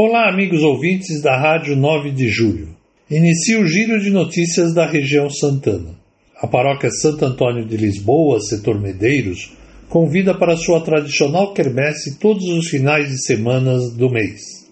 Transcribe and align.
Olá, 0.00 0.28
amigos 0.28 0.62
ouvintes 0.62 1.20
da 1.20 1.36
Rádio 1.36 1.74
9 1.74 2.12
de 2.12 2.28
Julho. 2.28 2.68
Inicia 3.10 3.58
o 3.58 3.66
giro 3.66 4.00
de 4.00 4.10
notícias 4.10 4.72
da 4.72 4.86
região 4.86 5.28
Santana. 5.28 5.90
A 6.40 6.46
paróquia 6.46 6.88
Santo 6.88 7.24
Antônio 7.24 7.66
de 7.66 7.76
Lisboa, 7.76 8.38
setor 8.38 8.80
Medeiros, 8.80 9.56
convida 9.88 10.38
para 10.38 10.56
sua 10.56 10.82
tradicional 10.82 11.52
quermesse 11.52 12.16
todos 12.16 12.44
os 12.44 12.68
finais 12.68 13.08
de 13.08 13.20
semana 13.24 13.76
do 13.96 14.08
mês. 14.08 14.68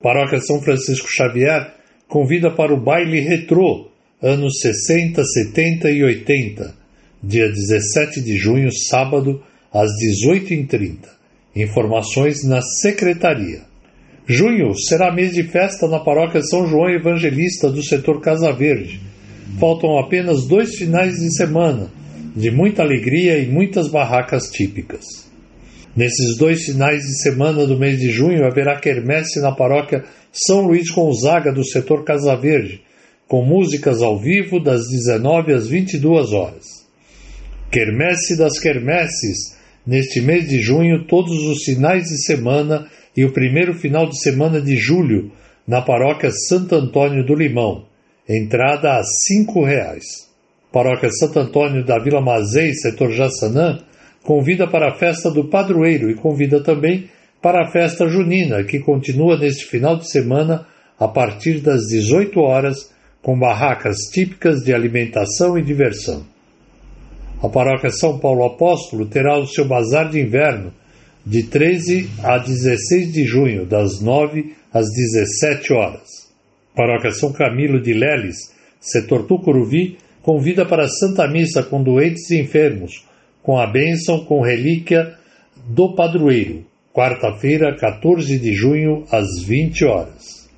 A 0.00 0.02
paróquia 0.02 0.40
São 0.40 0.62
Francisco 0.62 1.08
Xavier 1.10 1.74
convida 2.08 2.50
para 2.50 2.72
o 2.72 2.82
baile 2.82 3.20
retrô, 3.20 3.90
anos 4.22 4.60
60, 4.62 5.22
70 5.22 5.90
e 5.90 6.02
80, 6.02 6.74
dia 7.22 7.50
17 7.50 8.22
de 8.22 8.34
junho, 8.34 8.72
sábado, 8.72 9.42
às 9.70 9.90
18h30. 10.24 11.00
Informações 11.54 12.42
na 12.44 12.62
secretaria. 12.62 13.68
Junho 14.32 14.78
será 14.78 15.12
mês 15.12 15.32
de 15.34 15.42
festa 15.42 15.88
na 15.88 15.98
paróquia 15.98 16.40
São 16.40 16.64
João 16.64 16.88
Evangelista 16.88 17.68
do 17.68 17.82
setor 17.82 18.20
Casa 18.20 18.52
Verde. 18.52 19.00
Faltam 19.58 19.98
apenas 19.98 20.46
dois 20.46 20.76
finais 20.76 21.16
de 21.16 21.36
semana, 21.36 21.90
de 22.36 22.48
muita 22.48 22.84
alegria 22.84 23.40
e 23.40 23.48
muitas 23.48 23.88
barracas 23.88 24.44
típicas. 24.44 25.04
Nesses 25.96 26.38
dois 26.38 26.62
finais 26.64 27.00
de 27.00 27.22
semana 27.24 27.66
do 27.66 27.76
mês 27.76 27.98
de 27.98 28.08
junho 28.08 28.46
haverá 28.46 28.78
quermesse 28.78 29.40
na 29.40 29.50
paróquia 29.50 30.04
São 30.30 30.60
Luís 30.60 30.88
Gonzaga 30.92 31.52
do 31.52 31.64
setor 31.64 32.04
Casa 32.04 32.36
Verde, 32.36 32.82
com 33.26 33.44
músicas 33.44 34.00
ao 34.00 34.16
vivo 34.16 34.60
das 34.60 34.82
19 34.86 35.54
às 35.54 35.66
22 35.66 36.32
horas. 36.32 36.66
Quermesse 37.68 38.38
das 38.38 38.60
quermesses, 38.60 39.56
neste 39.84 40.20
mês 40.20 40.48
de 40.48 40.60
junho, 40.60 41.04
todos 41.08 41.36
os 41.48 41.64
finais 41.64 42.04
de 42.04 42.24
semana 42.24 42.86
e 43.16 43.24
o 43.24 43.32
primeiro 43.32 43.74
final 43.74 44.06
de 44.06 44.20
semana 44.20 44.60
de 44.60 44.76
julho 44.76 45.32
na 45.66 45.82
paróquia 45.82 46.30
Santo 46.48 46.74
Antônio 46.74 47.24
do 47.24 47.34
Limão, 47.34 47.84
entrada 48.28 48.98
a 48.98 49.02
cinco 49.02 49.64
reais. 49.64 50.28
Paróquia 50.72 51.10
Santo 51.10 51.40
Antônio 51.40 51.84
da 51.84 51.98
Vila 51.98 52.20
Mazei, 52.20 52.72
setor 52.74 53.10
Jaçanã, 53.10 53.80
convida 54.22 54.66
para 54.68 54.88
a 54.88 54.94
festa 54.94 55.30
do 55.30 55.48
padroeiro 55.48 56.10
e 56.10 56.14
convida 56.14 56.62
também 56.62 57.08
para 57.42 57.64
a 57.64 57.70
festa 57.70 58.06
junina, 58.08 58.62
que 58.64 58.78
continua 58.78 59.36
neste 59.36 59.64
final 59.64 59.96
de 59.96 60.08
semana 60.08 60.66
a 60.98 61.08
partir 61.08 61.60
das 61.60 61.86
18 61.86 62.38
horas, 62.40 62.92
com 63.22 63.38
barracas 63.38 63.96
típicas 64.12 64.60
de 64.60 64.72
alimentação 64.72 65.58
e 65.58 65.62
diversão. 65.62 66.24
A 67.42 67.48
paróquia 67.48 67.90
São 67.90 68.18
Paulo 68.18 68.44
Apóstolo 68.44 69.06
terá 69.06 69.38
o 69.38 69.46
seu 69.46 69.64
bazar 69.64 70.10
de 70.10 70.20
inverno 70.20 70.72
de 71.24 71.44
13 71.44 72.08
a 72.22 72.38
16 72.38 73.12
de 73.12 73.24
junho, 73.24 73.66
das 73.66 74.00
9 74.00 74.54
às 74.72 74.86
17 74.86 75.72
horas. 75.72 76.30
Paróquia 76.74 77.10
São 77.12 77.32
Camilo 77.32 77.80
de 77.80 77.92
Leles, 77.92 78.52
setor 78.80 79.26
Tucuruvi, 79.26 79.98
convida 80.22 80.64
para 80.64 80.84
a 80.84 80.88
Santa 80.88 81.26
Missa 81.28 81.62
com 81.62 81.82
doentes 81.82 82.30
e 82.30 82.40
enfermos, 82.40 83.04
com 83.42 83.58
a 83.58 83.66
bênção 83.66 84.24
com 84.24 84.40
relíquia 84.40 85.14
do 85.66 85.94
padroeiro, 85.94 86.64
quarta-feira, 86.92 87.76
14 87.76 88.38
de 88.38 88.52
junho, 88.52 89.04
às 89.10 89.42
20 89.44 89.84
horas. 89.84 90.48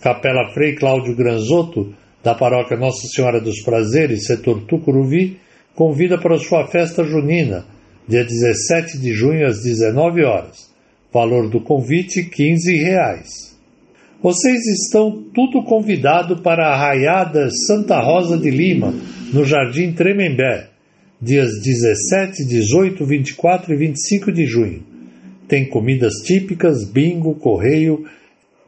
Capela 0.00 0.52
Frei 0.52 0.74
Cláudio 0.74 1.14
Granzotto, 1.14 1.94
da 2.22 2.34
Paróquia 2.34 2.76
Nossa 2.76 3.06
Senhora 3.08 3.40
dos 3.40 3.62
Prazeres, 3.62 4.26
setor 4.26 4.62
Tucuruvi, 4.62 5.38
convida 5.74 6.18
para 6.18 6.38
sua 6.38 6.66
festa 6.66 7.04
junina, 7.04 7.64
dia 8.08 8.24
17 8.24 8.98
de 8.98 9.12
junho 9.12 9.46
às 9.46 9.62
19 9.62 10.24
horas. 10.24 10.70
Valor 11.12 11.50
do 11.50 11.60
convite 11.60 12.24
15 12.24 12.74
reais. 12.76 13.56
Vocês 14.22 14.66
estão 14.66 15.22
tudo 15.34 15.62
convidado 15.62 16.42
para 16.42 16.68
a 16.68 16.76
Raiada 16.76 17.48
Santa 17.66 18.00
Rosa 18.00 18.38
de 18.38 18.50
Lima, 18.50 18.92
no 19.32 19.44
Jardim 19.44 19.92
Tremembé, 19.92 20.70
dias 21.20 21.50
17, 21.62 22.44
18, 22.44 23.04
24 23.04 23.74
e 23.74 23.76
25 23.76 24.32
de 24.32 24.46
junho. 24.46 24.82
Tem 25.46 25.68
comidas 25.68 26.14
típicas, 26.24 26.84
bingo, 26.90 27.34
correio, 27.36 28.06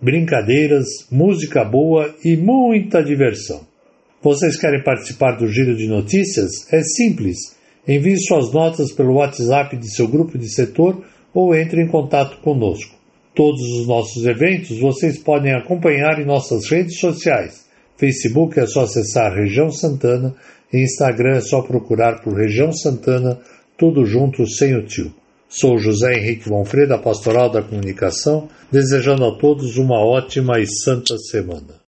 brincadeiras, 0.00 0.86
música 1.10 1.64
boa 1.64 2.14
e 2.24 2.36
muita 2.36 3.02
diversão. 3.02 3.62
Vocês 4.22 4.56
querem 4.56 4.82
participar 4.82 5.32
do 5.32 5.48
Giro 5.48 5.74
de 5.74 5.88
Notícias? 5.88 6.72
É 6.72 6.82
simples 6.82 7.58
Envie 7.86 8.18
suas 8.20 8.52
notas 8.52 8.92
pelo 8.92 9.14
WhatsApp 9.14 9.76
de 9.76 9.90
seu 9.90 10.06
grupo 10.06 10.36
de 10.38 10.48
setor 10.48 11.02
ou 11.32 11.54
entre 11.54 11.82
em 11.82 11.88
contato 11.88 12.40
conosco. 12.40 12.94
Todos 13.34 13.62
os 13.62 13.86
nossos 13.86 14.26
eventos 14.26 14.78
vocês 14.78 15.18
podem 15.18 15.54
acompanhar 15.54 16.20
em 16.20 16.26
nossas 16.26 16.68
redes 16.68 16.98
sociais. 16.98 17.64
Facebook 17.96 18.58
é 18.58 18.66
só 18.66 18.82
acessar 18.82 19.34
Região 19.34 19.70
Santana 19.70 20.34
e 20.72 20.82
Instagram 20.82 21.36
é 21.36 21.40
só 21.40 21.62
procurar 21.62 22.22
por 22.22 22.34
Região 22.34 22.72
Santana, 22.72 23.38
tudo 23.78 24.04
junto 24.04 24.46
sem 24.46 24.76
o 24.76 24.84
tio. 24.84 25.12
Sou 25.48 25.78
José 25.78 26.14
Henrique 26.14 26.48
Monfredo, 26.48 26.96
Pastoral 26.98 27.50
da 27.50 27.62
Comunicação, 27.62 28.48
desejando 28.70 29.24
a 29.24 29.36
todos 29.36 29.78
uma 29.78 29.98
ótima 29.98 30.60
e 30.60 30.66
santa 30.66 31.16
semana. 31.18 31.79